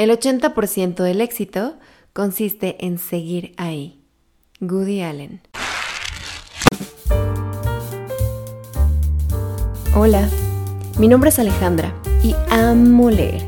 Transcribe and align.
El 0.00 0.08
80% 0.08 1.02
del 1.02 1.20
éxito 1.20 1.74
consiste 2.14 2.86
en 2.86 2.96
seguir 2.96 3.52
ahí. 3.58 4.02
Goody 4.58 5.02
Allen. 5.02 5.42
Hola, 9.94 10.26
mi 10.98 11.06
nombre 11.06 11.28
es 11.28 11.38
Alejandra 11.38 11.92
y 12.24 12.34
amo 12.48 13.10
leer. 13.10 13.42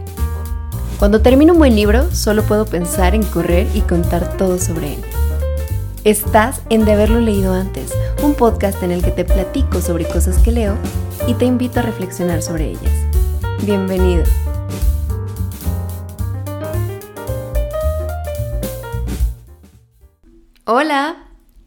Cuando 0.98 1.22
termino 1.22 1.54
un 1.54 1.58
buen 1.58 1.74
libro, 1.74 2.10
solo 2.10 2.42
puedo 2.42 2.66
pensar 2.66 3.14
en 3.14 3.22
correr 3.22 3.66
y 3.74 3.80
contar 3.80 4.36
todo 4.36 4.58
sobre 4.58 4.96
él. 4.96 5.00
Estás 6.04 6.60
en 6.68 6.84
De 6.84 6.92
haberlo 6.92 7.20
leído 7.20 7.54
antes, 7.54 7.94
un 8.22 8.34
podcast 8.34 8.82
en 8.82 8.90
el 8.90 9.02
que 9.02 9.12
te 9.12 9.24
platico 9.24 9.80
sobre 9.80 10.04
cosas 10.04 10.36
que 10.36 10.52
leo 10.52 10.76
y 11.26 11.32
te 11.32 11.46
invito 11.46 11.80
a 11.80 11.84
reflexionar 11.84 12.42
sobre 12.42 12.72
ellas. 12.72 12.92
Bienvenido. 13.64 14.24
Hola, 20.64 21.16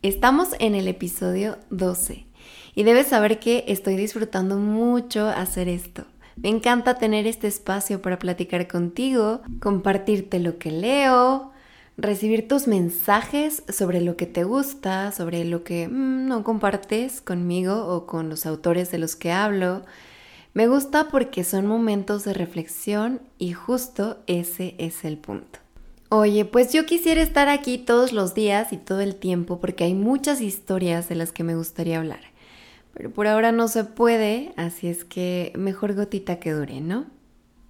estamos 0.04 0.52
en 0.59 0.73
el 0.73 0.88
episodio 0.88 1.58
12 1.70 2.27
y 2.76 2.84
debes 2.84 3.08
saber 3.08 3.41
que 3.41 3.66
estoy 3.68 3.98
disfrutando 3.98 4.55
mucho 4.55 5.27
hacer 5.27 5.68
esto. 5.68 6.05
Me 6.38 6.48
encanta 6.48 6.98
tener 6.98 7.27
este 7.27 7.48
espacio 7.48 8.02
para 8.02 8.20
platicar 8.20 8.70
contigo, 8.70 9.41
compartirte 9.59 10.40
lo 10.40 10.59
que 10.59 10.71
leo, 10.71 11.52
recibir 11.98 12.48
tus 12.48 12.70
mensajes 12.70 13.63
sobre 13.68 13.99
lo 13.99 14.16
que 14.16 14.27
te 14.27 14.45
gusta, 14.45 15.12
sobre 15.12 15.43
lo 15.43 15.66
que 15.66 15.90
mm, 15.90 16.30
no 16.30 16.46
compartes 16.46 17.20
conmigo 17.20 17.88
o 17.88 18.05
con 18.05 18.30
los 18.30 18.46
autores 18.46 18.91
de 18.91 18.99
los 18.99 19.18
que 19.18 19.34
hablo. 19.34 19.82
Me 20.54 20.70
gusta 20.70 21.09
porque 21.09 21.43
son 21.43 21.68
momentos 21.68 22.23
de 22.23 22.34
reflexión 22.34 23.20
y 23.40 23.52
justo 23.52 24.23
ese 24.26 24.73
es 24.77 25.04
el 25.04 25.18
punto. 25.18 25.65
Oye, 26.09 26.45
pues 26.45 26.72
yo 26.72 26.86
quisiera 26.86 27.22
estar 27.22 27.50
aquí 27.50 27.80
todos 27.80 28.13
los 28.13 28.36
días 28.36 28.71
y 28.71 28.77
todo 28.77 29.02
el 29.02 29.16
tiempo 29.16 29.60
porque 29.60 29.85
hay 29.85 29.96
muchas 29.96 30.40
historias 30.40 31.10
de 31.10 31.16
las 31.16 31.32
que 31.32 31.43
me 31.43 31.55
gustaría 31.55 31.98
hablar. 31.98 32.21
Pero 32.93 33.12
por 33.12 33.27
ahora 33.27 33.52
no 33.52 33.68
se 33.68 33.84
puede, 33.84 34.54
así 34.55 34.88
es 34.88 35.04
que 35.04 35.52
mejor 35.55 35.96
gotita 35.96 36.40
que 36.40 36.52
dure, 36.52 36.80
¿no? 36.80 37.07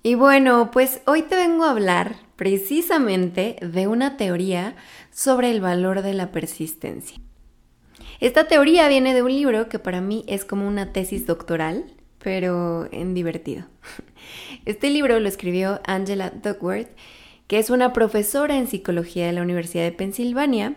Y 0.04 0.16
bueno, 0.16 0.70
pues 0.72 1.02
hoy 1.08 1.24
te 1.24 1.36
vengo 1.36 1.64
a 1.64 1.72
hablar 1.72 2.18
precisamente 2.36 3.56
de 3.62 3.88
una 3.88 4.18
teoría 4.18 4.76
sobre 5.12 5.50
el 5.50 5.62
valor 5.62 6.02
de 6.04 6.14
la 6.14 6.32
persistencia. 6.32 7.18
Esta 8.20 8.48
teoría 8.48 8.88
viene 8.88 9.14
de 9.14 9.24
un 9.24 9.32
libro 9.32 9.68
que 9.70 9.80
para 9.80 10.02
mí 10.02 10.24
es 10.28 10.46
como 10.46 10.68
una 10.68 10.94
tesis 10.94 11.26
doctoral, 11.26 11.86
pero 12.20 12.88
en 12.92 13.14
divertido. 13.14 13.66
Este 14.66 14.90
libro 14.90 15.20
lo 15.20 15.28
escribió 15.28 15.80
Angela 15.86 16.32
Duckworth 16.32 16.90
que 17.48 17.60
es 17.60 17.70
una 17.70 17.94
profesora 17.94 18.58
en 18.58 18.68
psicología 18.68 19.28
de 19.28 19.34
la 19.34 19.42
Universidad 19.42 19.84
de 19.84 19.92
Pensilvania, 19.92 20.76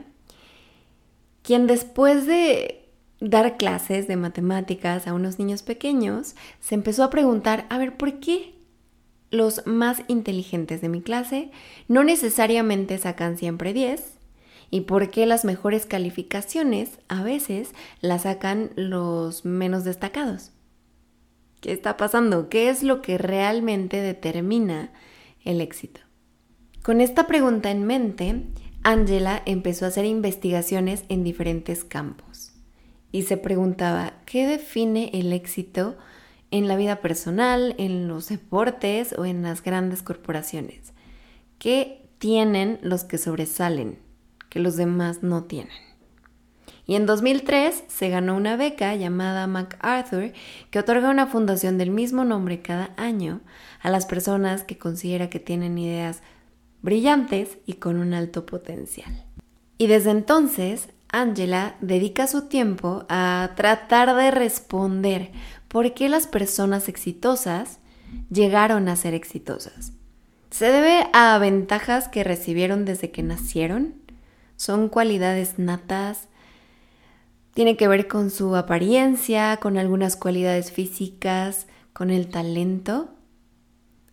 quien 1.42 1.66
después 1.66 2.27
de 2.27 2.88
dar 3.20 3.56
clases 3.56 4.06
de 4.06 4.16
matemáticas 4.16 5.06
a 5.06 5.14
unos 5.14 5.39
niños 5.39 5.62
pequeños, 5.62 6.36
se 6.61 6.74
empezó 6.74 7.02
a 7.05 7.11
preguntar, 7.11 7.66
a 7.69 7.78
ver, 7.78 7.96
¿por 7.96 8.20
qué 8.20 8.55
los 9.30 9.66
más 9.66 10.02
inteligentes 10.08 10.80
de 10.80 10.89
mi 10.89 11.02
clase 11.02 11.50
no 11.89 12.05
necesariamente 12.05 12.98
sacan 12.98 13.36
siempre 13.36 13.72
10? 13.72 14.19
¿Y 14.70 14.83
por 14.83 15.11
qué 15.11 15.27
las 15.27 15.44
mejores 15.44 15.86
calificaciones 15.86 16.98
a 17.08 17.22
veces 17.22 17.70
las 18.00 18.22
sacan 18.22 18.70
los 18.77 19.44
menos 19.44 19.84
destacados? 19.84 20.52
¿Qué 21.61 21.72
está 21.72 21.96
pasando? 21.96 22.48
¿Qué 22.48 22.69
es 22.69 22.83
lo 22.83 23.00
que 23.02 23.19
realmente 23.19 24.00
determina 24.00 24.92
el 25.44 25.61
éxito? 25.61 26.08
Con 26.82 27.00
esta 27.00 27.26
pregunta 27.26 27.70
en 27.70 27.84
mente, 27.84 28.44
Angela 28.82 29.42
empezó 29.44 29.84
a 29.84 29.88
hacer 29.88 30.04
investigaciones 30.04 31.04
en 31.08 31.24
diferentes 31.24 31.84
campos 31.84 32.52
y 33.12 33.22
se 33.24 33.36
preguntaba, 33.36 34.14
¿qué 34.27 34.46
define 34.46 35.11
el 35.12 35.33
éxito 35.33 35.96
en 36.50 36.68
la 36.68 36.77
vida 36.77 37.00
personal, 37.00 37.74
en 37.78 38.08
los 38.08 38.28
deportes 38.28 39.14
o 39.18 39.24
en 39.24 39.42
las 39.42 39.62
grandes 39.62 40.02
corporaciones? 40.02 40.92
¿Qué 41.58 42.08
tienen 42.18 42.78
los 42.83 43.05
que 43.05 43.18
sobresalen 43.18 43.98
que 44.48 44.61
los 44.61 44.77
demás 44.77 45.22
no 45.22 45.44
tienen? 45.44 45.88
Y 46.86 46.94
en 46.94 47.05
2003 47.05 47.84
se 47.86 48.08
ganó 48.08 48.34
una 48.34 48.56
beca 48.56 48.94
llamada 48.94 49.46
MacArthur 49.46 50.33
que 50.70 50.78
otorga 50.78 51.11
una 51.11 51.27
fundación 51.27 51.77
del 51.77 51.90
mismo 51.90 52.24
nombre 52.24 52.62
cada 52.62 52.94
año 52.96 53.42
a 53.83 53.90
las 53.90 54.06
personas 54.06 54.64
que 54.64 54.78
considera 54.78 55.28
que 55.28 55.38
tienen 55.38 55.77
ideas 55.77 56.22
brillantes 56.83 57.58
y 57.66 57.74
con 57.74 57.98
un 57.98 58.14
alto 58.14 58.46
potencial. 58.46 59.24
Y 59.78 59.86
desde 59.86 60.11
entonces, 60.11 60.89
Angela 61.11 61.77
dedica 61.80 62.27
su 62.27 62.48
tiempo 62.48 63.06
a 63.08 63.52
tratar 63.56 64.14
de 64.16 64.30
responder 64.30 65.33
por 65.68 65.94
qué 65.94 66.08
las 66.08 66.27
personas 66.27 66.88
exitosas 66.88 67.78
llegaron 68.30 68.88
a 68.88 68.96
ser 68.96 69.14
exitosas. 69.14 69.92
¿Se 70.50 70.67
debe 70.67 71.06
a 71.12 71.38
ventajas 71.38 72.08
que 72.08 72.24
recibieron 72.24 72.84
desde 72.84 73.11
que 73.11 73.22
nacieron? 73.22 73.94
¿Son 74.56 74.88
cualidades 74.88 75.58
natas? 75.58 76.28
¿Tiene 77.55 77.77
que 77.77 77.88
ver 77.88 78.08
con 78.08 78.30
su 78.30 78.56
apariencia, 78.56 79.58
con 79.58 79.78
algunas 79.78 80.17
cualidades 80.17 80.72
físicas, 80.72 81.67
con 81.92 82.11
el 82.11 82.28
talento? 82.28 83.11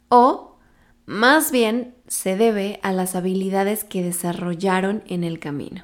¿O 0.10 0.58
más 1.06 1.52
bien 1.52 1.95
se 2.08 2.36
debe 2.36 2.80
a 2.84 2.92
las 2.92 3.16
habilidades 3.16 3.84
que 3.84 4.04
desarrollaron 4.04 5.04
en 5.08 5.24
el 5.24 5.40
camino. 5.40 5.84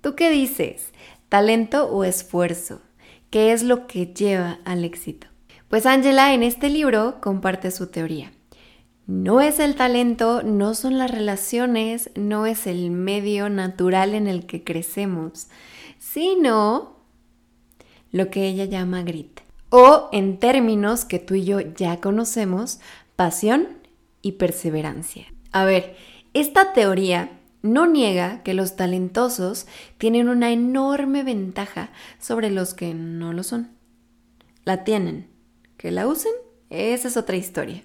¿Tú 0.00 0.14
qué 0.14 0.30
dices? 0.30 0.92
¿Talento 1.28 1.86
o 1.86 2.04
esfuerzo? 2.04 2.80
¿Qué 3.30 3.52
es 3.52 3.62
lo 3.62 3.86
que 3.86 4.06
lleva 4.06 4.58
al 4.64 4.84
éxito? 4.84 5.26
Pues 5.68 5.84
Angela 5.84 6.32
en 6.32 6.42
este 6.42 6.70
libro 6.70 7.20
comparte 7.20 7.70
su 7.70 7.88
teoría. 7.88 8.32
No 9.06 9.40
es 9.40 9.58
el 9.58 9.74
talento, 9.74 10.42
no 10.42 10.74
son 10.74 10.98
las 10.98 11.10
relaciones, 11.10 12.10
no 12.14 12.46
es 12.46 12.66
el 12.66 12.90
medio 12.90 13.48
natural 13.48 14.14
en 14.14 14.26
el 14.26 14.46
que 14.46 14.64
crecemos, 14.64 15.48
sino 15.98 16.96
lo 18.12 18.30
que 18.30 18.46
ella 18.46 18.66
llama 18.66 19.02
grit. 19.02 19.40
O 19.70 20.08
en 20.12 20.38
términos 20.38 21.04
que 21.04 21.18
tú 21.18 21.34
y 21.34 21.44
yo 21.44 21.60
ya 21.60 22.00
conocemos, 22.00 22.80
pasión 23.16 23.77
y 24.22 24.32
perseverancia. 24.32 25.26
A 25.52 25.64
ver, 25.64 25.96
esta 26.34 26.72
teoría 26.72 27.30
no 27.62 27.86
niega 27.86 28.42
que 28.42 28.54
los 28.54 28.76
talentosos 28.76 29.66
tienen 29.98 30.28
una 30.28 30.50
enorme 30.50 31.24
ventaja 31.24 31.90
sobre 32.18 32.50
los 32.50 32.74
que 32.74 32.94
no 32.94 33.32
lo 33.32 33.42
son. 33.42 33.70
La 34.64 34.84
tienen. 34.84 35.28
Que 35.76 35.90
la 35.90 36.06
usen, 36.06 36.32
esa 36.70 37.08
es 37.08 37.16
otra 37.16 37.36
historia. 37.36 37.82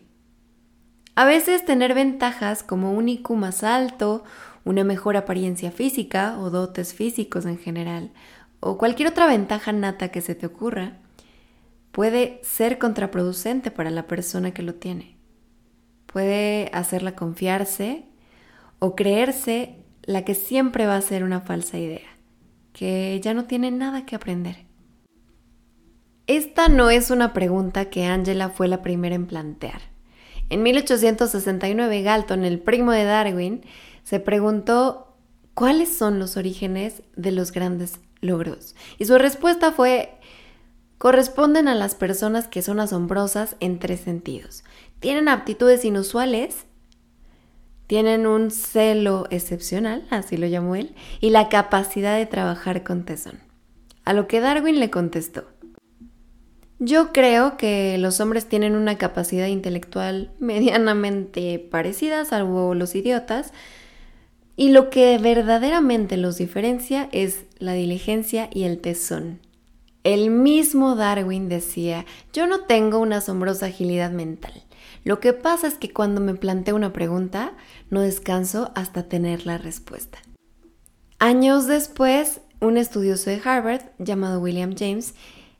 A 1.15 1.25
veces 1.25 1.63
tener 1.63 1.93
ventajas 1.93 2.63
como 2.63 2.93
un 2.93 3.07
IQ 3.07 3.31
más 3.31 3.63
alto, 3.63 4.23
una 4.65 4.83
mejor 4.83 5.15
apariencia 5.15 5.71
física 5.71 6.39
o 6.39 6.49
dotes 6.49 6.93
físicos 6.93 7.45
en 7.45 7.59
general, 7.59 8.11
o 8.59 8.77
cualquier 8.77 9.09
otra 9.09 9.27
ventaja 9.27 9.71
nata 9.73 10.09
que 10.09 10.21
se 10.21 10.33
te 10.33 10.47
ocurra, 10.47 10.97
puede 11.91 12.39
ser 12.43 12.79
contraproducente 12.79 13.69
para 13.69 13.91
la 13.91 14.07
persona 14.07 14.51
que 14.51 14.63
lo 14.63 14.73
tiene 14.75 15.13
puede 16.13 16.69
hacerla 16.73 17.15
confiarse 17.15 18.05
o 18.77 18.95
creerse 18.95 19.77
la 20.03 20.23
que 20.23 20.35
siempre 20.35 20.85
va 20.85 20.95
a 20.95 21.01
ser 21.01 21.23
una 21.23 21.41
falsa 21.41 21.79
idea, 21.79 22.07
que 22.71 23.19
ya 23.21 23.33
no 23.33 23.45
tiene 23.45 23.71
nada 23.71 24.05
que 24.05 24.15
aprender. 24.15 24.67
Esta 26.27 26.69
no 26.69 26.91
es 26.91 27.09
una 27.09 27.33
pregunta 27.33 27.89
que 27.89 28.05
Angela 28.05 28.49
fue 28.49 28.67
la 28.67 28.83
primera 28.83 29.15
en 29.15 29.25
plantear. 29.25 29.81
En 30.49 30.61
1869 30.61 32.03
Galton, 32.03 32.45
el 32.45 32.59
primo 32.59 32.91
de 32.91 33.05
Darwin, 33.05 33.61
se 34.03 34.19
preguntó 34.19 35.17
cuáles 35.55 35.97
son 35.97 36.19
los 36.19 36.37
orígenes 36.37 37.01
de 37.15 37.31
los 37.31 37.51
grandes 37.51 37.99
logros. 38.21 38.75
Y 38.99 39.05
su 39.05 39.17
respuesta 39.17 39.71
fue 39.71 40.19
corresponden 41.03 41.67
a 41.67 41.75
las 41.75 41.95
personas 41.95 42.47
que 42.47 42.61
son 42.61 42.79
asombrosas 42.79 43.57
en 43.59 43.77
tres 43.77 43.99
sentidos. 43.99 44.63
Tienen 45.03 45.27
aptitudes 45.27 45.83
inusuales, 45.83 46.65
tienen 47.87 48.25
un 48.25 48.51
celo 48.51 49.27
excepcional, 49.31 50.07
así 50.09 50.37
lo 50.37 50.47
llamó 50.47 50.77
él, 50.77 50.95
y 51.19 51.31
la 51.31 51.49
capacidad 51.49 52.15
de 52.15 52.25
trabajar 52.25 52.83
con 52.83 53.03
tesón. 53.03 53.41
A 54.05 54.13
lo 54.13 54.29
que 54.29 54.39
Darwin 54.39 54.79
le 54.79 54.89
contestó, 54.89 55.43
yo 56.79 57.11
creo 57.11 57.57
que 57.57 57.97
los 57.97 58.21
hombres 58.21 58.47
tienen 58.47 58.77
una 58.77 58.97
capacidad 58.97 59.47
intelectual 59.47 60.31
medianamente 60.39 61.59
parecida, 61.59 62.23
salvo 62.23 62.73
los 62.73 62.95
idiotas, 62.95 63.51
y 64.55 64.69
lo 64.69 64.89
que 64.89 65.17
verdaderamente 65.17 66.15
los 66.15 66.37
diferencia 66.37 67.09
es 67.11 67.43
la 67.59 67.73
diligencia 67.73 68.49
y 68.53 68.63
el 68.63 68.79
tesón. 68.79 69.41
El 70.03 70.31
mismo 70.31 70.95
Darwin 70.95 71.47
decía, 71.47 72.05
yo 72.33 72.45
no 72.45 72.65
tengo 72.65 72.99
una 72.99 73.17
asombrosa 73.17 73.67
agilidad 73.67 74.11
mental, 74.11 74.53
Lo 75.05 75.19
que 75.21 75.31
pasa 75.31 75.67
es 75.67 75.75
que 75.75 75.91
cuando 75.91 76.19
me 76.19 76.33
planteo 76.35 76.75
una 76.75 76.91
pregunta, 76.93 77.53
no 77.89 78.01
descanso 78.01 78.71
hasta 78.75 79.07
tener 79.07 79.45
la 79.45 79.57
respuesta. 79.57 80.19
Años 81.19 81.67
después, 81.67 82.41
un 82.59 82.77
estudioso 82.77 83.29
de 83.29 83.41
Harvard 83.43 83.83
llamado 83.97 84.41
William 84.41 84.75
James 84.77 85.13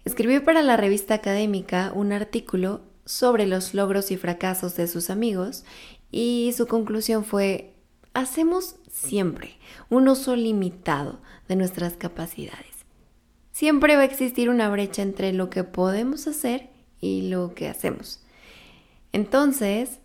escribió 0.04 0.44
para 0.44 0.62
la 0.62 0.78
revista 0.78 1.14
académica 1.14 1.92
un 1.96 2.12
artículo 2.12 2.82
sobre 3.06 3.48
los 3.48 3.74
logros 3.74 4.12
y 4.12 4.18
fracasos 4.18 4.76
de 4.76 4.88
sus 4.88 5.10
amigos 5.10 5.64
y 6.12 6.54
su 6.56 6.68
conclusión 6.68 7.24
fue, 7.24 7.76
hacemos 8.14 8.76
siempre 8.92 9.58
un 9.90 10.08
uso 10.08 10.36
limitado 10.36 11.22
de 11.48 11.56
nuestras 11.56 11.94
capacidades. 11.94 12.73
Siempre 13.54 13.96
va 13.96 14.02
a 14.02 14.06
existir 14.06 14.50
una 14.50 14.68
brecha 14.68 15.04
entre 15.04 15.32
lo 15.32 15.52
que 15.52 15.64
podemos 15.64 16.26
hacer 16.26 16.72
y 17.00 17.30
lo 17.30 17.54
que 17.54 17.70
hacemos. 17.70 18.20
Entonces, 19.12 20.00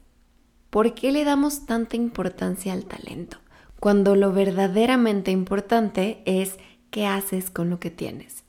¿por 0.68 0.94
qué 0.94 1.12
le 1.12 1.24
damos 1.24 1.64
tanta 1.64 1.96
importancia 1.96 2.74
al 2.74 2.84
talento? 2.84 3.38
Cuando 3.80 4.16
lo 4.16 4.34
verdaderamente 4.34 5.30
importante 5.30 6.20
es 6.26 6.58
qué 6.90 7.06
haces 7.06 7.48
con 7.48 7.70
lo 7.70 7.80
que 7.80 7.90
tienes, 7.90 8.44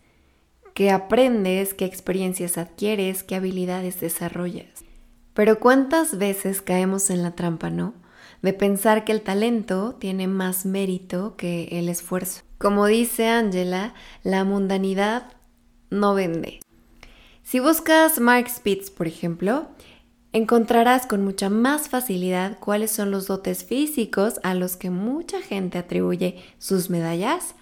qué 0.74 0.92
aprendes, 0.92 1.74
qué 1.74 1.86
experiencias 1.86 2.58
adquieres, 2.58 3.24
qué 3.24 3.36
habilidades 3.36 4.02
desarrollas. 4.02 4.84
Pero 5.34 5.62
cuántas 5.62 6.18
veces 6.18 6.62
caemos 6.62 7.10
en 7.10 7.24
la 7.24 7.36
trampa, 7.36 7.70
¿no? 7.70 7.94
De 8.42 8.52
pensar 8.52 9.06
que 9.06 9.14
el 9.14 9.22
talento 9.22 9.96
tiene 9.96 10.28
más 10.28 10.66
mérito 10.66 11.38
que 11.38 11.70
el 11.80 11.88
esfuerzo. 11.88 12.49
Como 12.60 12.88
dice 12.88 13.30
Angela, 13.30 13.94
la 14.22 14.44
mundanidad 14.44 15.32
no 15.90 16.14
vende. 16.14 16.60
Si 17.42 17.62
buscas 17.62 18.20
Mark 18.20 18.50
Spitz, 18.50 18.92
por 18.92 19.08
ejemplo, 19.08 19.70
encontrarás 20.34 21.08
con 21.08 21.24
mucha 21.24 21.50
más 21.50 21.88
facilidad 21.88 22.60
cuáles 22.60 22.92
son 22.92 23.12
los 23.12 23.28
dotes 23.28 23.64
físicos 23.64 24.42
a 24.44 24.56
los 24.56 24.76
que 24.76 24.90
mucha 24.90 25.42
gente 25.42 25.78
atribuye 25.78 26.44
sus 26.58 26.90
medallas 26.90 27.56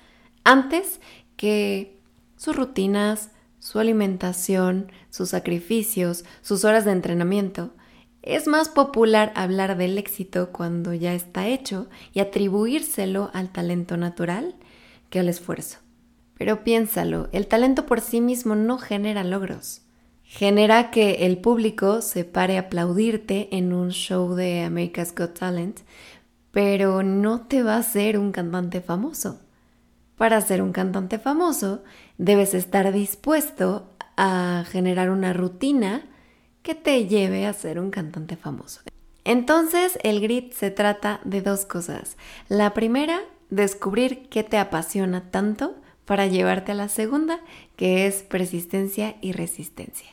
antes 0.44 1.00
que 1.36 2.00
sus 2.36 2.56
rutinas, 2.56 3.30
su 3.60 3.78
alimentación, 3.78 4.92
sus 5.12 5.30
sacrificios, 5.30 6.26
sus 6.42 6.66
horas 6.66 6.86
de 6.86 6.94
entrenamiento. 6.94 7.70
Es 8.24 8.48
más 8.48 8.68
popular 8.68 9.32
hablar 9.36 9.78
del 9.78 10.00
éxito 10.00 10.50
cuando 10.52 10.96
ya 10.96 11.14
está 11.14 11.48
hecho 11.48 11.88
y 12.14 12.20
atribuírselo 12.20 13.30
al 13.36 13.52
talento 13.52 13.96
natural 13.96 14.56
que 15.09 15.19
al 15.19 15.30
esfuerzo. 15.30 15.80
Pero 16.38 16.63
piénsalo, 16.63 17.30
el 17.31 17.48
talento 17.48 17.86
por 17.86 18.01
sí 18.01 18.21
mismo 18.21 18.56
no 18.56 18.77
genera 18.77 19.24
logros 19.24 19.81
genera 20.27 20.92
que 20.92 21.25
el 21.25 21.38
público 21.38 22.01
se 22.01 22.25
pare 22.25 22.57
a 22.57 22.62
aplaudirte 22.62 23.48
en 23.56 23.71
un 23.71 23.92
show 23.92 24.36
de 24.36 24.62
America's 24.62 25.15
Got 25.15 25.39
Talent, 25.39 25.80
pero 26.51 27.01
no 27.01 27.48
te 27.48 27.63
va 27.63 27.77
a 27.77 27.83
ser 27.83 28.19
un 28.19 28.33
cantante 28.33 28.81
famoso. 28.81 29.39
Para 30.18 30.42
ser 30.42 30.62
un 30.62 30.74
cantante 30.74 31.18
famoso, 31.18 31.83
debes 32.18 32.54
estar 32.54 32.92
dispuesto 32.92 33.94
a 34.18 34.65
generar 34.69 35.12
una 35.12 35.31
rutina 35.31 36.06
que 36.62 36.75
te 36.75 37.07
lleve 37.07 37.45
a 37.45 37.54
ser 37.54 37.80
un 37.80 37.89
cantante 37.89 38.36
famoso. 38.36 38.81
Entonces, 39.24 39.98
el 40.04 40.19
grit 40.19 40.51
se 40.54 40.71
trata 40.71 41.21
de 41.24 41.42
dos 41.42 41.65
cosas. 41.65 42.18
La 42.50 42.74
primera, 42.74 43.21
descubrir 43.50 44.28
qué 44.30 44.44
te 44.44 44.58
apasiona 44.58 45.30
tanto 45.32 45.76
para 46.06 46.28
llevarte 46.28 46.72
a 46.72 46.76
la 46.76 46.90
segunda, 46.90 47.40
que 47.76 48.08
es 48.08 48.24
persistencia 48.24 49.16
y 49.22 49.34
resistencia. 49.34 50.08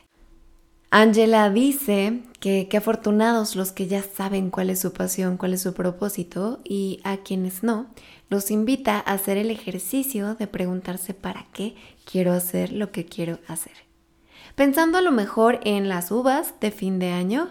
Angela 0.91 1.49
dice 1.49 2.21
que 2.39 2.67
qué 2.69 2.77
afortunados 2.77 3.55
los 3.55 3.71
que 3.71 3.87
ya 3.87 4.01
saben 4.01 4.49
cuál 4.49 4.69
es 4.69 4.79
su 4.79 4.93
pasión, 4.93 5.35
cuál 5.35 5.53
es 5.53 5.61
su 5.61 5.73
propósito 5.73 6.61
y 6.63 7.01
a 7.03 7.17
quienes 7.17 7.63
no, 7.63 7.87
los 8.29 8.49
invita 8.51 8.97
a 8.97 9.13
hacer 9.13 9.37
el 9.37 9.51
ejercicio 9.51 10.35
de 10.35 10.47
preguntarse 10.47 11.13
para 11.13 11.47
qué 11.53 11.75
quiero 12.09 12.33
hacer 12.33 12.71
lo 12.71 12.91
que 12.91 13.05
quiero 13.05 13.39
hacer. 13.47 13.73
Pensando 14.55 14.97
a 14.97 15.01
lo 15.01 15.11
mejor 15.11 15.59
en 15.63 15.89
las 15.89 16.11
uvas 16.11 16.53
de 16.61 16.71
fin 16.71 16.97
de 16.97 17.11
año, 17.11 17.49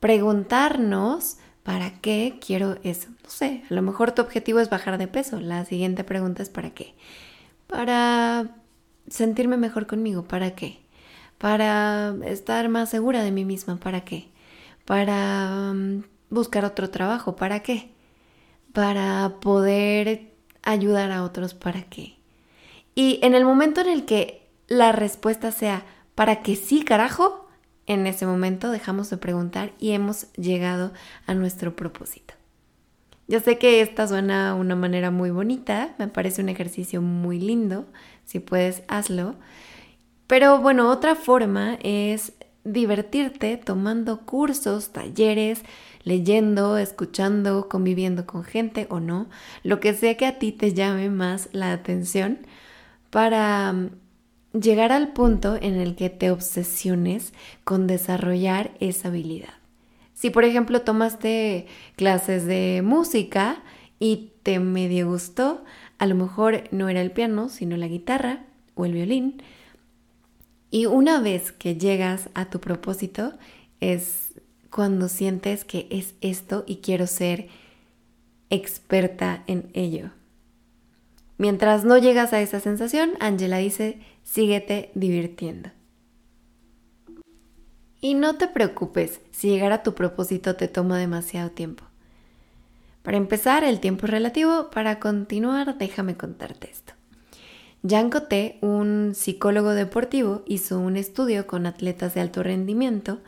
preguntarnos 0.00 1.38
para 1.62 2.00
qué 2.00 2.38
quiero 2.44 2.78
eso. 2.82 3.08
No 3.30 3.36
sé, 3.36 3.62
a 3.70 3.74
lo 3.74 3.82
mejor 3.82 4.10
tu 4.12 4.22
objetivo 4.22 4.58
es 4.58 4.70
bajar 4.70 4.98
de 4.98 5.06
peso. 5.06 5.38
La 5.38 5.64
siguiente 5.64 6.02
pregunta 6.02 6.42
es 6.42 6.50
para 6.50 6.70
qué. 6.70 6.94
Para 7.68 8.56
sentirme 9.08 9.56
mejor 9.56 9.86
conmigo, 9.86 10.24
¿para 10.24 10.56
qué? 10.56 10.80
para 11.40 12.14
estar 12.26 12.68
más 12.68 12.90
segura 12.90 13.22
de 13.22 13.30
mí 13.30 13.46
misma. 13.46 13.80
¿Para 13.80 14.02
qué? 14.02 14.28
Para 14.84 15.72
mm, 15.72 16.04
buscar 16.28 16.66
otro 16.66 16.90
trabajo. 16.90 17.34
¿Para 17.34 17.60
qué? 17.60 17.92
Para 18.74 19.36
poder 19.40 20.34
ayudar 20.62 21.10
a 21.12 21.24
otros. 21.24 21.54
¿Para 21.54 21.84
qué? 21.84 22.16
Y 22.94 23.20
en 23.22 23.34
el 23.34 23.46
momento 23.46 23.80
en 23.80 23.88
el 23.88 24.04
que 24.04 24.46
la 24.68 24.92
respuesta 24.92 25.50
sea 25.50 25.86
¿para 26.14 26.42
qué 26.42 26.56
sí, 26.56 26.82
carajo? 26.82 27.48
En 27.86 28.06
ese 28.06 28.26
momento 28.26 28.70
dejamos 28.70 29.08
de 29.08 29.16
preguntar 29.16 29.72
y 29.78 29.92
hemos 29.92 30.30
llegado 30.34 30.92
a 31.26 31.32
nuestro 31.32 31.74
propósito. 31.74 32.34
Yo 33.30 33.38
sé 33.38 33.58
que 33.58 33.80
esta 33.80 34.08
suena 34.08 34.56
una 34.56 34.74
manera 34.74 35.12
muy 35.12 35.30
bonita, 35.30 35.94
me 35.98 36.08
parece 36.08 36.42
un 36.42 36.48
ejercicio 36.48 37.00
muy 37.00 37.38
lindo, 37.38 37.86
si 38.24 38.40
puedes 38.40 38.82
hazlo, 38.88 39.36
pero 40.26 40.58
bueno, 40.58 40.90
otra 40.90 41.14
forma 41.14 41.78
es 41.84 42.32
divertirte 42.64 43.56
tomando 43.56 44.26
cursos, 44.26 44.90
talleres, 44.90 45.62
leyendo, 46.02 46.76
escuchando, 46.76 47.68
conviviendo 47.68 48.26
con 48.26 48.42
gente 48.42 48.88
o 48.90 48.98
no, 48.98 49.28
lo 49.62 49.78
que 49.78 49.94
sea 49.94 50.16
que 50.16 50.26
a 50.26 50.40
ti 50.40 50.50
te 50.50 50.74
llame 50.74 51.08
más 51.08 51.50
la 51.52 51.70
atención 51.70 52.40
para 53.10 53.72
mm, 53.72 53.90
llegar 54.58 54.90
al 54.90 55.12
punto 55.12 55.54
en 55.54 55.76
el 55.76 55.94
que 55.94 56.10
te 56.10 56.32
obsesiones 56.32 57.32
con 57.62 57.86
desarrollar 57.86 58.72
esa 58.80 59.06
habilidad. 59.06 59.59
Si 60.20 60.28
por 60.28 60.44
ejemplo 60.44 60.82
tomaste 60.82 61.66
clases 61.96 62.44
de 62.44 62.82
música 62.84 63.62
y 63.98 64.32
te 64.42 64.60
medio 64.60 65.08
gustó, 65.08 65.64
a 65.96 66.04
lo 66.04 66.14
mejor 66.14 66.64
no 66.72 66.90
era 66.90 67.00
el 67.00 67.10
piano, 67.10 67.48
sino 67.48 67.78
la 67.78 67.88
guitarra 67.88 68.44
o 68.74 68.84
el 68.84 68.92
violín, 68.92 69.42
y 70.70 70.84
una 70.84 71.22
vez 71.22 71.52
que 71.52 71.76
llegas 71.76 72.28
a 72.34 72.50
tu 72.50 72.60
propósito 72.60 73.32
es 73.80 74.34
cuando 74.68 75.08
sientes 75.08 75.64
que 75.64 75.86
es 75.88 76.12
esto 76.20 76.64
y 76.66 76.82
quiero 76.82 77.06
ser 77.06 77.48
experta 78.50 79.42
en 79.46 79.70
ello. 79.72 80.10
Mientras 81.38 81.86
no 81.86 81.96
llegas 81.96 82.34
a 82.34 82.42
esa 82.42 82.60
sensación, 82.60 83.12
Angela 83.20 83.56
dice, 83.56 83.98
síguete 84.22 84.90
divirtiendo. 84.94 85.70
Y 88.00 88.14
no 88.14 88.36
te 88.36 88.48
preocupes 88.48 89.20
si 89.30 89.50
llegar 89.50 89.72
a 89.72 89.82
tu 89.82 89.94
propósito 89.94 90.56
te 90.56 90.68
toma 90.68 90.98
demasiado 90.98 91.50
tiempo. 91.50 91.84
Para 93.02 93.16
empezar, 93.16 93.64
el 93.64 93.80
tiempo 93.80 94.06
es 94.06 94.10
relativo. 94.10 94.70
Para 94.70 95.00
continuar, 95.00 95.78
déjame 95.78 96.16
contarte 96.16 96.70
esto. 96.70 96.94
Jan 97.86 98.10
Coté, 98.10 98.58
un 98.60 99.12
psicólogo 99.14 99.70
deportivo, 99.70 100.42
hizo 100.46 100.78
un 100.78 100.96
estudio 100.96 101.46
con 101.46 101.66
atletas 101.66 102.14
de 102.14 102.20
alto 102.20 102.42
rendimiento 102.42 103.20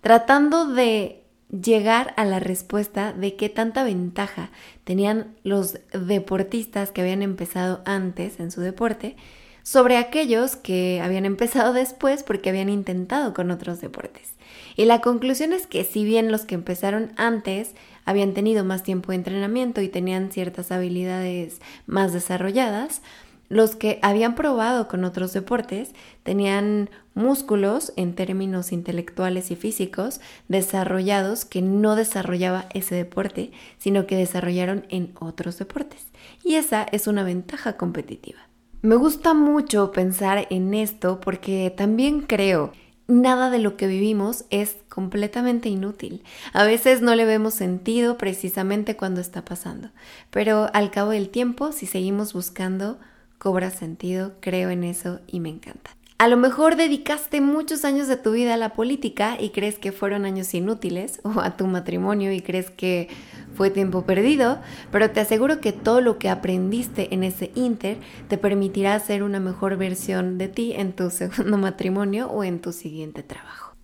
tratando 0.00 0.66
de 0.66 1.22
llegar 1.50 2.12
a 2.16 2.24
la 2.24 2.40
respuesta 2.40 3.12
de 3.12 3.36
qué 3.36 3.48
tanta 3.48 3.84
ventaja 3.84 4.50
tenían 4.84 5.36
los 5.44 5.78
deportistas 5.92 6.90
que 6.90 7.02
habían 7.02 7.22
empezado 7.22 7.82
antes 7.84 8.40
en 8.40 8.50
su 8.50 8.60
deporte 8.60 9.16
sobre 9.62 9.96
aquellos 9.96 10.56
que 10.56 11.00
habían 11.02 11.24
empezado 11.24 11.72
después 11.72 12.22
porque 12.22 12.50
habían 12.50 12.68
intentado 12.68 13.34
con 13.34 13.50
otros 13.50 13.80
deportes. 13.80 14.34
Y 14.76 14.84
la 14.84 15.00
conclusión 15.00 15.52
es 15.52 15.66
que 15.66 15.84
si 15.84 16.04
bien 16.04 16.32
los 16.32 16.44
que 16.44 16.54
empezaron 16.54 17.12
antes 17.16 17.72
habían 18.04 18.34
tenido 18.34 18.64
más 18.64 18.82
tiempo 18.82 19.12
de 19.12 19.16
entrenamiento 19.16 19.80
y 19.80 19.88
tenían 19.88 20.32
ciertas 20.32 20.72
habilidades 20.72 21.60
más 21.86 22.12
desarrolladas, 22.12 23.02
los 23.48 23.76
que 23.76 23.98
habían 24.00 24.34
probado 24.34 24.88
con 24.88 25.04
otros 25.04 25.34
deportes 25.34 25.90
tenían 26.22 26.88
músculos 27.14 27.92
en 27.96 28.14
términos 28.14 28.72
intelectuales 28.72 29.50
y 29.50 29.56
físicos 29.56 30.22
desarrollados 30.48 31.44
que 31.44 31.60
no 31.60 31.94
desarrollaba 31.94 32.64
ese 32.72 32.94
deporte, 32.94 33.52
sino 33.76 34.06
que 34.06 34.16
desarrollaron 34.16 34.86
en 34.88 35.12
otros 35.20 35.58
deportes. 35.58 36.06
Y 36.42 36.54
esa 36.54 36.84
es 36.84 37.06
una 37.06 37.24
ventaja 37.24 37.76
competitiva. 37.76 38.38
Me 38.82 38.96
gusta 38.96 39.32
mucho 39.32 39.92
pensar 39.92 40.48
en 40.50 40.74
esto 40.74 41.20
porque 41.20 41.72
también 41.76 42.20
creo 42.20 42.72
nada 43.06 43.48
de 43.48 43.60
lo 43.60 43.76
que 43.76 43.86
vivimos 43.86 44.44
es 44.50 44.76
completamente 44.88 45.68
inútil. 45.68 46.24
A 46.52 46.64
veces 46.64 47.00
no 47.00 47.14
le 47.14 47.24
vemos 47.24 47.54
sentido 47.54 48.18
precisamente 48.18 48.96
cuando 48.96 49.20
está 49.20 49.44
pasando, 49.44 49.90
pero 50.30 50.68
al 50.74 50.90
cabo 50.90 51.10
del 51.10 51.28
tiempo, 51.28 51.70
si 51.70 51.86
seguimos 51.86 52.32
buscando 52.32 52.98
cobra 53.38 53.70
sentido, 53.70 54.32
creo 54.40 54.70
en 54.70 54.82
eso 54.82 55.20
y 55.28 55.38
me 55.38 55.50
encanta. 55.50 55.92
A 56.22 56.28
lo 56.28 56.36
mejor 56.36 56.76
dedicaste 56.76 57.40
muchos 57.40 57.84
años 57.84 58.06
de 58.06 58.16
tu 58.16 58.30
vida 58.30 58.54
a 58.54 58.56
la 58.56 58.74
política 58.74 59.36
y 59.40 59.48
crees 59.48 59.80
que 59.80 59.90
fueron 59.90 60.24
años 60.24 60.54
inútiles, 60.54 61.18
o 61.24 61.40
a 61.40 61.56
tu 61.56 61.66
matrimonio 61.66 62.32
y 62.32 62.42
crees 62.42 62.70
que 62.70 63.08
fue 63.54 63.70
tiempo 63.70 64.06
perdido, 64.06 64.60
pero 64.92 65.10
te 65.10 65.18
aseguro 65.18 65.60
que 65.60 65.72
todo 65.72 66.00
lo 66.00 66.20
que 66.20 66.28
aprendiste 66.28 67.12
en 67.12 67.24
ese 67.24 67.50
inter 67.56 67.98
te 68.28 68.38
permitirá 68.38 68.96
ser 69.00 69.24
una 69.24 69.40
mejor 69.40 69.76
versión 69.76 70.38
de 70.38 70.46
ti 70.46 70.74
en 70.76 70.92
tu 70.92 71.10
segundo 71.10 71.58
matrimonio 71.58 72.30
o 72.30 72.44
en 72.44 72.60
tu 72.60 72.70
siguiente 72.70 73.24
trabajo. 73.24 73.74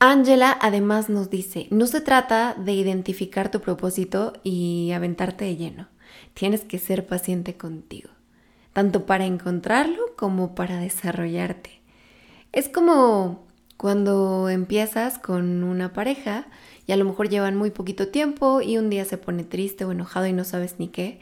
Angela 0.00 0.58
además 0.60 1.08
nos 1.08 1.30
dice, 1.30 1.66
no 1.70 1.86
se 1.86 2.02
trata 2.02 2.54
de 2.62 2.72
identificar 2.72 3.50
tu 3.50 3.62
propósito 3.62 4.34
y 4.44 4.92
aventarte 4.92 5.46
de 5.46 5.56
lleno, 5.56 5.88
tienes 6.34 6.60
que 6.60 6.78
ser 6.78 7.06
paciente 7.06 7.56
contigo 7.56 8.10
tanto 8.72 9.06
para 9.06 9.26
encontrarlo 9.26 10.14
como 10.16 10.54
para 10.54 10.78
desarrollarte. 10.78 11.80
Es 12.52 12.68
como 12.68 13.46
cuando 13.76 14.48
empiezas 14.48 15.18
con 15.18 15.62
una 15.62 15.92
pareja 15.92 16.46
y 16.86 16.92
a 16.92 16.96
lo 16.96 17.04
mejor 17.04 17.28
llevan 17.28 17.56
muy 17.56 17.70
poquito 17.70 18.08
tiempo 18.08 18.60
y 18.60 18.76
un 18.76 18.90
día 18.90 19.04
se 19.04 19.18
pone 19.18 19.44
triste 19.44 19.84
o 19.84 19.92
enojado 19.92 20.26
y 20.26 20.32
no 20.32 20.44
sabes 20.44 20.76
ni 20.78 20.88
qué. 20.88 21.20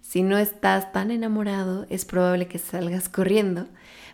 Si 0.00 0.22
no 0.22 0.38
estás 0.38 0.92
tan 0.92 1.10
enamorado, 1.10 1.86
es 1.90 2.04
probable 2.04 2.46
que 2.46 2.58
salgas 2.58 3.08
corriendo. 3.10 3.66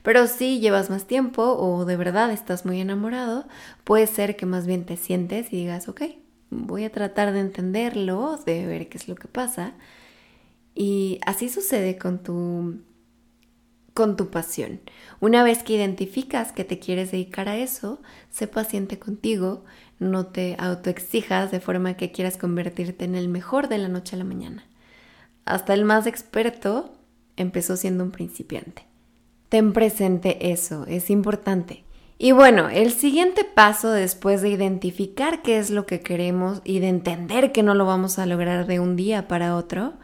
Pero 0.03 0.27
si 0.27 0.61
llevas 0.61 0.91
más 0.91 1.07
tiempo 1.07 1.43
o 1.43 1.85
de 1.85 1.97
verdad 1.97 2.31
estás 2.31 2.67
muy 2.67 2.81
enamorado, 2.81 3.47
puede 3.85 4.07
ser 4.07 4.37
que 4.37 4.45
más 4.45 4.67
bien 4.67 4.85
te 4.85 4.97
sientes 4.97 5.53
y 5.53 5.57
digas, 5.57 5.89
ok, 5.89 6.03
voy 6.51 6.85
a 6.85 6.93
tratar 6.93 7.33
de 7.33 7.41
entenderlo, 7.41 8.39
de 8.45 8.67
ver 8.67 8.89
qué 8.89 8.99
es 8.99 9.09
lo 9.09 9.15
que 9.15 9.29
pasa 9.29 9.73
y 10.75 11.21
así 11.25 11.49
sucede 11.49 11.99
con 11.99 12.23
tu 12.23 12.81
con 13.95 14.17
tu 14.17 14.29
pasión. 14.29 14.81
Una 15.21 15.45
vez 15.45 15.63
que 15.63 15.75
identificas 15.75 16.51
que 16.51 16.65
te 16.65 16.81
quieres 16.81 17.13
dedicar 17.13 17.49
a 17.49 17.57
eso, 17.57 18.03
sé 18.29 18.49
paciente 18.49 18.99
contigo, 18.99 19.65
no 20.01 20.27
te 20.27 20.57
autoexijas 20.59 21.53
de 21.53 21.61
forma 21.61 21.97
que 21.97 22.11
quieras 22.11 22.37
convertirte 22.37 23.05
en 23.05 23.15
el 23.15 23.29
mejor 23.29 23.69
de 23.69 23.79
la 23.79 23.89
noche 23.89 24.17
a 24.17 24.19
la 24.19 24.25
mañana. 24.25 24.67
Hasta 25.45 25.75
el 25.75 25.85
más 25.85 26.09
experto 26.09 26.93
empezó 27.37 27.77
siendo 27.77 28.03
un 28.03 28.11
principiante. 28.11 28.87
Ten 29.49 29.73
presente 29.73 30.51
eso, 30.51 30.87
es 30.89 31.09
importante. 31.09 31.85
Y 32.19 32.33
bueno, 32.33 32.69
el 32.69 32.93
siguiente 32.93 33.45
paso 33.45 33.91
después 33.91 34.43
de 34.43 34.49
identificar 34.49 35.43
qué 35.43 35.59
es 35.59 35.71
lo 35.71 35.87
que 35.87 36.01
queremos 36.01 36.63
y 36.65 36.81
de 36.81 36.89
entender 36.89 37.53
que 37.53 37.63
no 37.63 37.75
lo 37.75 37.87
vamos 37.87 38.19
a 38.19 38.27
lograr 38.27 38.67
de 38.67 38.81
un 38.81 38.97
día 38.97 39.29
para 39.29 39.57
otro, 39.57 39.95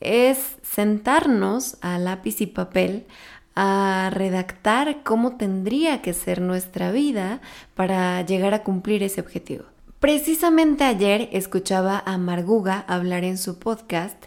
es 0.00 0.56
sentarnos 0.62 1.76
a 1.80 1.98
lápiz 1.98 2.40
y 2.40 2.46
papel 2.46 3.06
a 3.54 4.10
redactar 4.12 5.02
cómo 5.02 5.36
tendría 5.36 6.00
que 6.00 6.14
ser 6.14 6.40
nuestra 6.40 6.92
vida 6.92 7.40
para 7.74 8.22
llegar 8.22 8.54
a 8.54 8.62
cumplir 8.62 9.02
ese 9.02 9.20
objetivo. 9.20 9.64
Precisamente 9.98 10.84
ayer 10.84 11.28
escuchaba 11.32 12.00
a 12.06 12.18
Marguga 12.18 12.84
hablar 12.86 13.24
en 13.24 13.36
su 13.36 13.58
podcast 13.58 14.26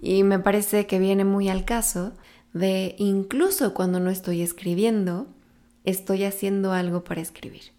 y 0.00 0.24
me 0.24 0.40
parece 0.40 0.86
que 0.86 0.98
viene 0.98 1.24
muy 1.24 1.48
al 1.48 1.64
caso 1.64 2.12
de 2.52 2.96
incluso 2.98 3.72
cuando 3.72 4.00
no 4.00 4.10
estoy 4.10 4.42
escribiendo, 4.42 5.28
estoy 5.84 6.24
haciendo 6.24 6.72
algo 6.72 7.04
para 7.04 7.20
escribir. 7.20 7.72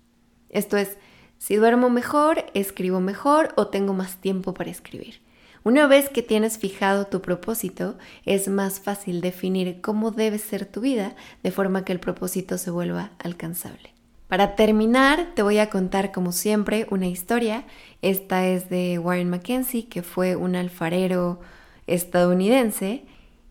Esto 0.50 0.78
es, 0.78 0.98
si 1.38 1.58
duermo 1.58 1.90
mejor, 1.90 2.46
escribo 2.54 3.02
mejor 3.02 3.54
o 3.58 3.68
tengo 3.68 3.94
más 3.94 4.16
tiempo 4.22 4.54
para 4.54 4.72
escribir. 4.72 5.23
Una 5.66 5.88
vez 5.88 6.10
que 6.10 6.22
tienes 6.22 6.58
fijado 6.58 7.08
tu 7.08 7.22
propósito, 7.22 7.98
es 8.26 8.50
más 8.50 8.82
fácil 8.82 9.22
definir 9.22 9.80
cómo 9.80 10.12
debe 10.12 10.38
ser 10.38 10.66
tu 10.66 10.82
vida 10.82 11.16
de 11.42 11.52
forma 11.52 11.86
que 11.86 11.94
el 11.94 12.02
propósito 12.02 12.58
se 12.58 12.70
vuelva 12.70 13.12
alcanzable. 13.18 13.94
Para 14.28 14.56
terminar, 14.56 15.30
te 15.36 15.42
voy 15.42 15.60
a 15.60 15.70
contar 15.70 16.12
como 16.12 16.34
siempre 16.34 16.86
una 16.90 17.08
historia. 17.08 17.64
Esta 18.02 18.46
es 18.46 18.70
de 18.70 19.00
Warren 19.00 19.30
Mackenzie, 19.30 19.88
que 19.88 20.02
fue 20.02 20.36
un 20.36 20.58
alfarero 20.58 21.40
estadounidense 21.88 23.06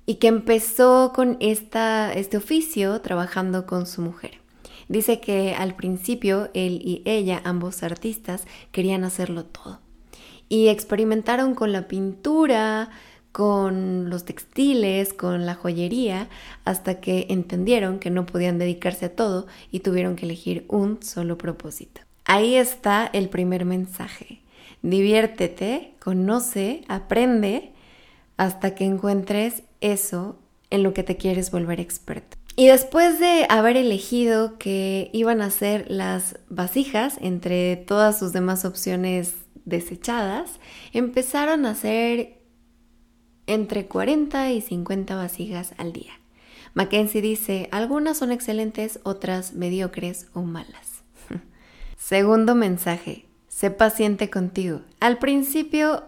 y 0.05 0.17
que 0.17 0.29
empezó 0.29 1.13
con 1.15 1.39
este 1.41 2.37
oficio 2.37 3.01
trabajando 3.01 3.65
con 3.65 3.87
su 3.87 4.03
mujer. 4.03 4.33
Dice 4.89 5.19
que 5.21 5.55
al 5.55 5.77
principio 5.77 6.51
él 6.53 6.83
y 6.85 7.01
ella, 7.07 7.41
ambos 7.45 7.83
artistas, 7.83 8.45
querían 8.71 9.05
hacerlo 9.05 9.45
todo 9.47 9.82
y 10.49 10.69
experimentaron 10.69 11.55
con 11.55 11.73
la 11.73 11.89
pintura, 11.89 12.91
con 13.33 14.11
los 14.11 14.25
textiles, 14.25 15.15
con 15.15 15.47
la 15.47 15.55
joyería, 15.55 16.29
hasta 16.65 17.01
que 17.01 17.27
entendieron 17.31 17.99
que 17.99 18.11
no 18.11 18.27
podían 18.27 18.59
dedicarse 18.59 19.07
a 19.07 19.17
todo 19.17 19.47
y 19.71 19.81
tuvieron 19.81 20.17
que 20.17 20.27
elegir 20.27 20.67
un 20.69 21.03
solo 21.03 21.39
propósito. 21.39 22.03
Ahí 22.25 22.55
está 22.55 23.07
el 23.13 23.29
primer 23.31 23.65
mensaje. 23.65 24.41
Diviértete, 24.83 25.95
conoce, 25.99 26.85
aprende 26.89 27.73
hasta 28.37 28.75
que 28.75 28.85
encuentres 28.85 29.63
eso 29.81 30.39
en 30.71 30.83
lo 30.83 30.95
que 30.95 31.03
te 31.03 31.17
quieres 31.17 31.51
volver 31.51 31.81
experto. 31.81 32.37
Y 32.55 32.67
después 32.67 33.19
de 33.19 33.47
haber 33.49 33.77
elegido 33.77 34.59
que 34.59 35.11
iban 35.13 35.41
a 35.41 35.51
ser 35.51 35.91
las 35.91 36.39
vasijas 36.49 37.17
entre 37.21 37.77
todas 37.77 38.19
sus 38.19 38.33
demás 38.33 38.65
opciones 38.65 39.35
desechadas, 39.65 40.61
empezaron 40.93 41.67
a 41.67 41.71
hacer 41.71 42.43
entre 43.47 43.87
40 43.87 44.53
y 44.53 44.61
50 44.61 45.17
vasijas 45.17 45.75
al 45.79 45.93
día. 45.93 46.13
Mackenzie 46.75 47.21
dice, 47.21 47.69
algunas 47.71 48.17
son 48.19 48.33
excelentes, 48.33 49.01
otras 49.03 49.53
mediocres 49.53 50.29
o 50.33 50.43
malas. 50.43 51.03
Segundo 51.97 52.55
mensaje, 52.55 53.27
sé 53.49 53.71
paciente 53.71 54.31
contigo. 54.31 54.81
Al 55.01 55.19
principio 55.19 56.05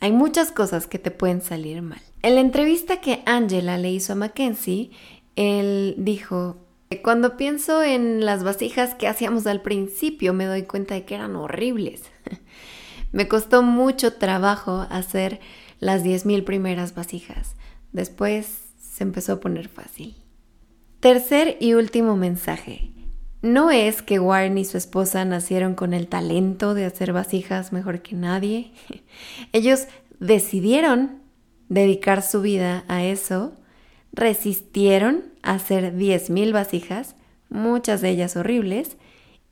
hay 0.00 0.12
muchas 0.12 0.52
cosas 0.52 0.86
que 0.86 0.98
te 0.98 1.10
pueden 1.10 1.40
salir 1.40 1.82
mal. 1.82 2.00
En 2.22 2.34
la 2.34 2.40
entrevista 2.40 3.00
que 3.00 3.22
Angela 3.24 3.78
le 3.78 3.90
hizo 3.90 4.12
a 4.12 4.16
Mackenzie, 4.16 4.90
él 5.36 5.94
dijo, 5.96 6.58
cuando 6.98 7.36
pienso 7.36 7.84
en 7.84 8.24
las 8.24 8.42
vasijas 8.42 8.94
que 8.94 9.06
hacíamos 9.06 9.46
al 9.46 9.62
principio, 9.62 10.34
me 10.34 10.46
doy 10.46 10.64
cuenta 10.64 10.94
de 10.94 11.04
que 11.04 11.14
eran 11.14 11.36
horribles. 11.36 12.02
me 13.12 13.28
costó 13.28 13.62
mucho 13.62 14.14
trabajo 14.14 14.86
hacer 14.90 15.38
las 15.78 16.02
10.000 16.04 16.44
primeras 16.44 16.94
vasijas. 16.94 17.54
Después 17.92 18.72
se 18.80 19.04
empezó 19.04 19.34
a 19.34 19.40
poner 19.40 19.68
fácil. 19.68 20.16
Tercer 20.98 21.56
y 21.60 21.74
último 21.74 22.16
mensaje. 22.16 22.90
No 23.40 23.70
es 23.70 24.02
que 24.02 24.18
Warren 24.18 24.58
y 24.58 24.64
su 24.64 24.76
esposa 24.76 25.24
nacieron 25.24 25.76
con 25.76 25.94
el 25.94 26.08
talento 26.08 26.74
de 26.74 26.86
hacer 26.86 27.12
vasijas 27.12 27.72
mejor 27.72 28.02
que 28.02 28.16
nadie. 28.16 28.72
Ellos 29.52 29.86
decidieron 30.18 31.22
dedicar 31.68 32.22
su 32.22 32.42
vida 32.42 32.84
a 32.88 33.04
eso 33.04 33.54
resistieron 34.12 35.24
a 35.42 35.54
hacer 35.54 35.94
10.000 35.96 36.52
vasijas, 36.52 37.16
muchas 37.48 38.00
de 38.00 38.10
ellas 38.10 38.36
horribles, 38.36 38.96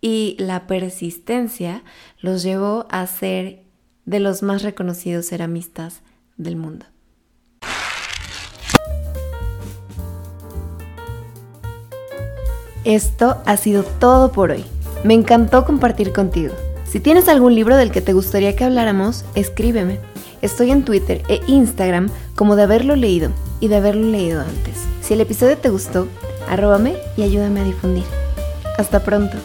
y 0.00 0.36
la 0.38 0.66
persistencia 0.66 1.82
los 2.20 2.42
llevó 2.42 2.86
a 2.90 3.06
ser 3.06 3.64
de 4.04 4.20
los 4.20 4.42
más 4.42 4.62
reconocidos 4.62 5.26
ceramistas 5.26 6.02
del 6.36 6.56
mundo. 6.56 6.86
Esto 12.84 13.42
ha 13.44 13.56
sido 13.56 13.82
todo 13.82 14.32
por 14.32 14.50
hoy. 14.50 14.64
Me 15.04 15.14
encantó 15.14 15.64
compartir 15.64 16.12
contigo. 16.12 16.54
Si 16.86 17.00
tienes 17.00 17.28
algún 17.28 17.54
libro 17.54 17.76
del 17.76 17.90
que 17.90 18.00
te 18.00 18.14
gustaría 18.14 18.56
que 18.56 18.64
habláramos, 18.64 19.24
escríbeme. 19.34 19.98
Estoy 20.40 20.70
en 20.70 20.84
Twitter 20.84 21.22
e 21.28 21.40
Instagram 21.48 22.08
como 22.34 22.56
de 22.56 22.62
haberlo 22.62 22.96
leído 22.96 23.32
y 23.60 23.68
de 23.68 23.76
haberlo 23.76 24.06
leído 24.08 24.40
antes. 24.40 24.84
Si 25.02 25.14
el 25.14 25.20
episodio 25.20 25.58
te 25.58 25.68
gustó, 25.68 26.08
arróbame 26.48 26.96
y 27.16 27.22
ayúdame 27.22 27.60
a 27.60 27.64
difundir. 27.64 28.04
Hasta 28.78 29.00
pronto. 29.00 29.36